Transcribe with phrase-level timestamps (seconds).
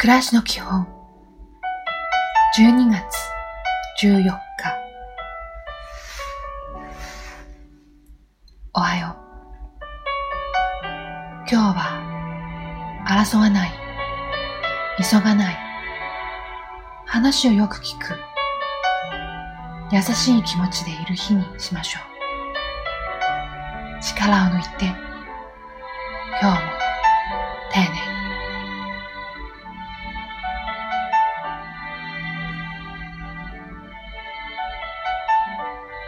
[0.00, 0.86] 暮らしの基本。
[2.56, 3.02] 12月
[4.02, 4.40] 14日。
[8.72, 9.16] おはよう。
[11.46, 13.70] 今日は争わない。
[15.02, 15.58] 急がない。
[17.04, 18.18] 話をよく聞く。
[19.92, 21.98] 優しい気持ちでいる日にしましょ
[23.98, 24.02] う。
[24.02, 24.86] 力を抜いて
[26.40, 26.69] 今日も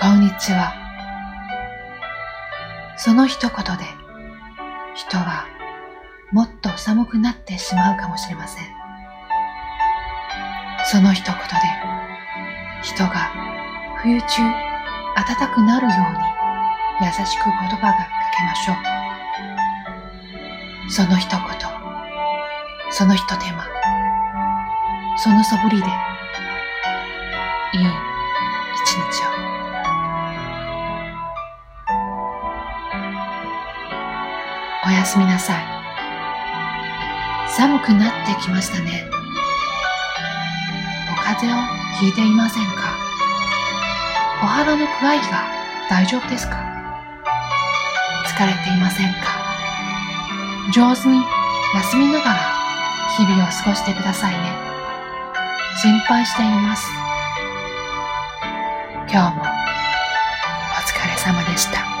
[0.00, 0.72] こんにちは。
[2.96, 3.84] その一言で
[4.94, 5.44] 人は
[6.32, 8.64] もっと寒くなってしまうかもしれません。
[10.86, 11.42] その一言で
[12.80, 13.30] 人が
[14.02, 14.26] 冬中
[15.16, 15.98] 暖くなるよう
[17.02, 18.72] に優しく言葉がかけましょ
[20.88, 20.90] う。
[20.90, 21.40] その一言、
[22.90, 23.66] その一手間、
[25.18, 25.86] その素振りで
[34.90, 35.62] おやすみなさい。
[37.48, 39.08] 寒くなってきましたね。
[41.12, 41.62] お風邪を
[42.00, 42.98] ひいていませんか？
[44.42, 45.44] お肌の具合が
[45.88, 46.56] 大丈夫ですか？
[48.26, 49.20] 疲れていませんか？
[50.74, 51.22] 上手に
[51.76, 52.34] 休みながら
[53.16, 54.52] 日々を過ごしてくださいね。
[55.80, 56.90] 心配しています。
[59.08, 59.46] 今日もお
[60.82, 61.99] 疲れ様でした。